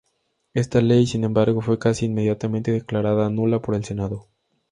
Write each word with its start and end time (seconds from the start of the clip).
Esta 0.55 0.81
ley, 0.81 1.05
sin 1.05 1.23
embargo, 1.25 1.61
fue 1.61 1.77
casi 1.77 2.07
inmediatamente 2.07 2.71
declarada 2.71 3.29
nula 3.29 3.59
por 3.61 3.75
el 3.75 3.83
Senado. 3.85 4.25